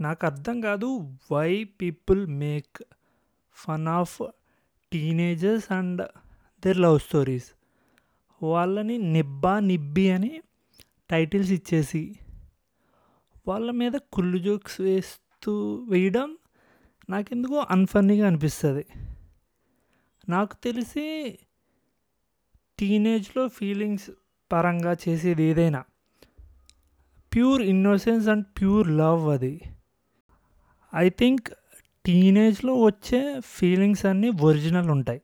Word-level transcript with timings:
నాకు 0.00 0.26
అర్థం 0.26 0.60
కాదు 0.60 1.16
why 1.32 1.64
people 1.64 2.26
make 2.26 2.82
fun 3.52 3.88
of 3.88 4.22
teenagers 4.92 5.72
and 5.72 6.08
their 6.64 6.78
love 6.78 6.98
stories 6.98 7.52
వాళ్ళని 8.42 8.98
నిబ్బా 8.98 9.60
నిబ్బి 9.60 10.10
అని 10.10 10.40
టైటిల్స్ 11.10 11.50
ఇచ్చేసి 11.50 12.16
వాళ్ళ 13.48 13.70
మీద 13.70 13.92
కుళ్ళు 13.92 14.38
జోక్స్ 14.38 14.80
వేస్తూ 14.80 15.86
వేయడం 15.88 16.36
నాకెందుకో 17.10 17.66
అన్ఫన్నీగా 17.70 18.26
అనిపిస్తుంది. 18.26 18.86
నాకు 20.28 20.56
తెలిసి 20.64 21.38
టీనేజ్లో 22.78 23.48
ఫీలింగ్స్ 23.48 24.10
పరంగా 24.52 24.96
చేసేది 25.08 25.42
ఏదైనా. 25.42 25.84
Pure 27.34 27.62
innocence 27.62 28.28
and 28.28 28.46
pure 28.46 28.88
love 28.88 29.28
అది. 29.28 29.60
ఐ 30.96 31.08
థింక్ 31.08 31.48
టీనేజ్లో 32.06 32.74
వచ్చే 32.74 33.40
ఫీలింగ్స్ 33.44 34.06
అన్నీ 34.06 34.30
ఒరిజినల్ 34.40 34.90
ఉంటాయి. 34.90 35.22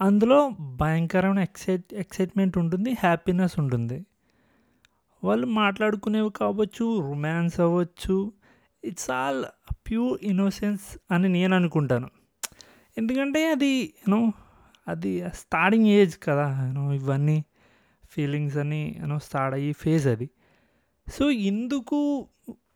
అందులో 0.00 0.50
భయంకరమైన 0.76 1.38
ఎక్సైట్ 1.38 1.94
ఎక్సైట్మెంట్ 1.94 2.58
ఉంటుంది 2.58 2.90
హ్యాపీనెస్ 2.90 3.58
ఉంటుంది. 3.58 4.06
వాళ్ళు 5.24 5.46
మాట్లాడుకునేవి 5.46 6.30
కావచ్చు 6.36 7.00
రొమాన్స్ 7.00 7.60
అవ్వచ్చు 7.60 8.32
ఇట్స్ 8.84 9.10
ఆల్ 9.10 9.44
ప్యూర్ 9.72 10.18
ఇన్నోసెన్స్ 10.22 10.98
అని 11.10 11.28
నేను 11.28 11.56
అనుకుంటాను. 11.56 12.10
ఎందుకంటే 12.98 13.50
అది 13.50 13.94
యూనో 14.08 14.32
అది 14.88 15.24
స్టార్టింగ్ 15.34 15.86
ఏజ్ 15.86 16.18
కదా 16.22 16.66
యూనో 16.66 16.92
ఇవన్నీ 16.92 17.44
ఫీలింగ్స్ 18.10 18.56
అని 18.56 18.96
యూనో 19.00 19.18
స్టార్ట్ 19.18 19.54
అయ్యి 19.54 19.72
ఫేజ్ 19.72 20.06
అది. 20.06 20.30
సో 21.08 21.30
ఎందుకు 21.30 22.26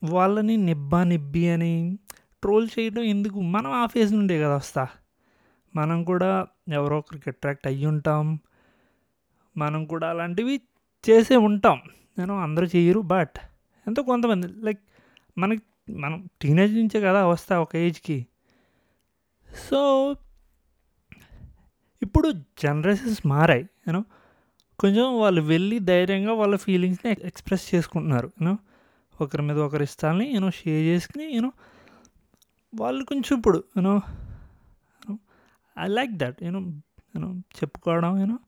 వాళ్ళని 0.02 0.56
నిబ్బా 0.56 1.04
నిబ్బి 1.04 1.48
అని 1.48 1.98
ట్రోల్ 2.42 2.68
చేయడం 2.78 3.02
ఎందుకు? 3.02 3.40
మనం 3.40 3.72
ఆ 3.72 3.86
ఫేజ్ 3.86 4.12
నుండే 4.12 4.42
కదా 4.42 4.56
వస్తా. 4.56 4.88
మనం 5.76 6.04
కూడా 6.04 6.46
ఎవరో 6.68 6.98
ఒకరికి 6.98 7.30
అట్రాక్ట్ 7.30 7.66
అయ్యి 7.66 7.86
ఉంటాం. 7.86 8.40
మనం 9.56 9.84
కూడా 9.84 10.10
అలాంటివి 10.10 10.60
చేసే 11.10 11.36
ఉంటాం. 11.36 11.80
నేను 12.18 12.42
అందరూ 12.42 12.66
చేయరు 12.66 13.00
బట్ 13.00 13.38
ఎంతో 13.86 14.02
కొంతమంది 14.02 14.46
లైక్ 14.48 14.80
మనకి 15.38 15.62
మనం 15.92 16.28
టీనేజ్ 16.42 16.74
నుంచే 16.74 17.00
కదా 17.00 17.26
వస్తా 17.26 17.60
ఒక 17.60 17.76
ఏజ్కి 17.76 18.26
సో 19.68 20.14
ఇప్పుడు 22.02 22.32
జనరేషన్స్ 22.62 23.26
మారాయి 23.26 23.62
యూనో 23.62 24.04
కొంచెం 24.78 25.18
వాళ్ళు 25.20 25.40
వెళ్ళి 25.40 25.78
ధైర్యంగా 25.78 26.32
వాళ్ళ 26.32 26.56
ఫీలింగ్స్ని 26.56 27.16
ఎక్స్ప్రెస్ 27.22 27.74
చేసుకుంటున్నారు 27.74 28.32
యూనో 28.42 28.58
ఒకరి 29.20 29.42
మీద 29.42 29.58
ఒకరి 29.58 29.82
ఇష్టాలని 29.82 30.32
నేను 30.32 30.50
షేర్ 30.50 30.86
చేసుకుని 30.86 31.26
నేను 31.26 31.52
వాళ్ళు 32.74 33.04
కొంచెం 33.04 33.38
ఇప్పుడు 33.38 33.64
you know 33.76 34.00
I 35.78 35.86
like 35.86 36.12
that 36.12 36.42
you know 36.42 36.60
నేను 36.60 37.44
చెప్పుకోవడం 37.56 38.18
నేను 38.18 38.38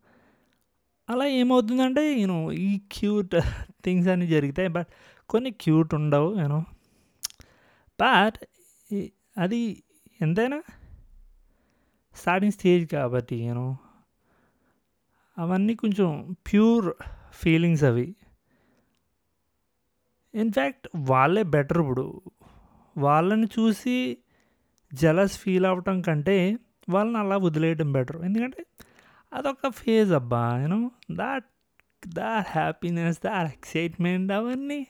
అలా 1.10 1.26
ఏమవుతుందంటే 1.26 2.14
నేను 2.14 2.52
ఈ 2.52 2.80
క్యూట్ 2.92 3.36
థింగ్స్ 3.84 4.08
అన్నీ 4.08 4.26
జరుగుతాయి 4.26 4.68
బట్ 4.68 4.86
కొన్ని 5.28 5.50
క్యూట్ 5.50 5.94
ఉండవు 5.94 6.34
నేను 6.34 6.64
బట్ 8.00 8.44
అది 9.38 9.82
ఎంతైనా 10.20 10.62
స్టార్టింగ్ 12.14 12.52
స్టేజ్ 12.52 12.92
కాబట్టి 12.92 13.40
నేను 13.40 13.78
అవన్నీ 15.38 15.74
కొంచెం 15.74 16.36
ప్యూర్ 16.52 16.94
ఫీలింగ్స్ 17.32 17.84
అవి. 17.84 18.16
ఇన్ఫ్యాక్ట్ 20.34 20.88
వాళ్ళే 20.96 21.42
బెటర్ 21.42 21.78
ఇప్పుడు. 21.78 22.20
వాళ్ళని 22.98 23.46
చూసి 23.46 24.18
జలస్ 24.94 25.38
ఫీల్ 25.38 25.66
అవ్వటం 25.66 26.00
కంటే 26.00 26.58
వాళ్ళని 26.88 27.18
అలా 27.18 27.36
వదిలేయడం 27.36 27.92
బెటర్ 27.92 28.24
ఎందుకంటే 28.24 28.66
అదొక 29.32 29.68
ఫేజ్ 29.68 30.12
అబ్బా 30.12 30.58
you know 30.60 30.90
that 31.10 31.44
that 32.08 32.46
happiness 32.50 33.18
that 33.24 33.52
excitement 33.52 34.32
అవన్నీ 34.32 34.86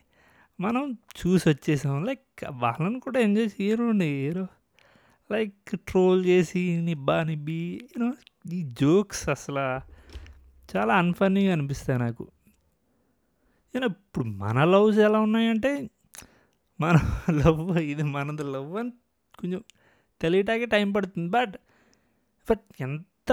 మనం 0.61 0.93
చూసి 0.93 1.49
వచ్చేసాం. 1.49 2.05
లైక్ 2.05 2.45
వాళ్ళని 2.51 3.01
కూడా 3.01 3.21
ఎంజాయ్ 3.21 3.63
చేయరు 3.63 3.93
హీరో 4.03 4.47
లైక్ 5.33 5.77
ట్రోల్ 5.77 6.27
చేసి 6.27 6.77
నిబ్బా 6.77 7.23
నిబ్బి 7.23 7.89
యూనో 7.99 8.13
ఈ 8.53 8.63
జోక్స్ 8.81 9.29
అసలు 9.29 9.81
చాలా 10.77 10.95
అన్ఫన్నీగా 10.95 11.53
అనిపిస్తాయి 11.53 11.99
నాకు. 11.99 12.29
ఇప్పుడు 13.75 14.25
మన 14.25 14.65
లవ్స్ 14.65 14.99
ఎలా 14.99 15.21
ఉన్నాయంటే 15.21 15.91
మన 16.81 16.97
లవ్ 17.31 17.79
ఇది 17.79 18.03
మనది 18.03 18.45
లవ్ 18.45 18.77
అని 18.77 18.93
కొంచెం 19.41 19.61
తెలియటాకే 20.21 20.67
టైం 20.67 20.93
పడుతుంది. 20.93 21.29
బట్ 21.31 21.55
బట్ 22.49 22.65
ఎంత 22.81 23.33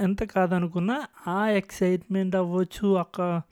ఎంత 0.00 0.22
కాదనుకున్నా 0.24 0.96
ఆ 1.26 1.48
ఎక్సైట్మెంట్ 1.48 2.36
అవ్వచ్చు 2.36 2.88
అక్క 2.96 3.42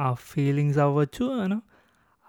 ఆ 0.00 0.08
ఫీలింగ్స్ 0.14 0.78
అవ్వచ్చు 0.78 1.26
అని 1.40 1.58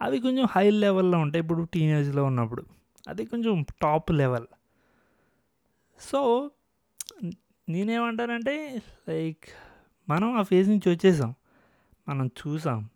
అవి 0.02 0.20
కొంచెం 0.20 0.46
హై 0.52 0.70
లెవెల్లో 0.70 1.18
ఉంటాయి. 1.20 1.42
ఇప్పుడు 1.42 1.64
టీనేజ్లో 1.74 2.24
ఉన్నప్పుడు 2.24 2.64
అది 3.08 3.26
కొంచెం 3.26 3.66
టాప్ 3.82 4.12
లెవెల్ 4.12 4.48
సో 6.00 6.52
నేనేమంటానంటే 7.70 8.82
లైక్ 9.10 9.46
మనం 10.10 10.38
ఆ 10.38 10.42
ఫేజ్ 10.42 10.70
నుంచి 10.70 10.90
వచ్చేసాం. 10.90 11.36
మనం 12.10 12.28
చూసాం. 12.28 12.90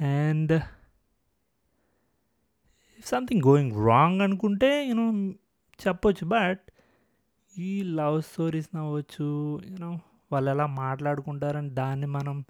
అండ్ 0.00 0.62
సంథింగ్ 3.04 3.42
గోయింగ్ 3.46 3.86
రాంగ్ 3.86 4.22
అనుకుంటే 4.22 4.86
యూనో 4.86 5.30
చెప్పొచ్చు. 5.88 6.26
బట్ 6.26 6.60
ఈ 7.58 7.82
లవ్ 7.82 8.22
స్టోరీస్ 8.22 8.76
అవ్వచ్చు 8.76 9.60
యూనో 9.66 10.00
వాళ్ళు 10.32 10.50
ఎలా 10.50 10.66
మాట్లాడుకుంటారని 10.66 11.70
దాన్ని 11.70 12.06
మనం 12.06 12.44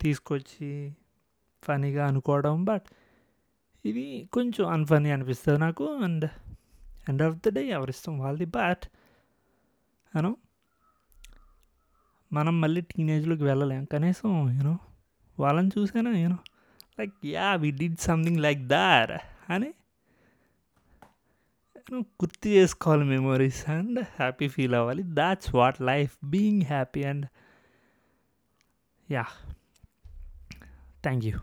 తీసుకొచ్చి 0.00 0.96
ఫనీగా 1.62 2.06
అనుకోవడం. 2.06 2.64
బట్ 2.64 2.82
ఇది 3.84 4.28
కొంచెం 4.32 4.68
అన్ఫనీ 4.68 5.10
అనిపిస్తుంది 5.10 5.58
నాకు. 5.58 5.94
And 5.94 6.24
end 7.08 7.22
of 7.22 7.36
the 7.36 7.48
day 7.48 7.66
ఎవరిష్టం 7.66 8.18
వాళ్ళది. 8.18 8.44
బట్ 8.44 8.88
అను 10.16 10.36
మనం 12.32 12.60
మళ్ళీ 12.60 12.80
టీనేజ్లోకి 12.80 13.42
వెళ్ళలేం. 13.42 13.84
కనీసం 13.84 14.50
యూనో 14.50 14.78
వాళ్ళని 15.40 15.70
చూసాను 15.78 16.10
నేను? 16.12 16.38
Like 17.00 17.14
yeah 17.24 17.54
we 17.54 17.70
did 17.70 17.98
something 17.98 18.40
like 18.40 18.62
there 18.66 19.12
అని? 19.52 19.70
గుర్తు 21.94 22.48
చేసుకోవాలి 22.48 23.04
మెమొరీస్ 23.04 23.62
అండ్ 23.70 24.00
హ్యాపీ 24.18 24.48
ఫీల్ 24.48 24.74
అవ్వాలి. 24.74 25.02
That's 25.02 25.54
what 25.54 25.78
life 25.82 26.14
being 26.24 26.62
happy 26.62 27.02
and 27.02 27.26
yeah 29.10 29.24
thank 31.04 31.24
you 31.24 31.36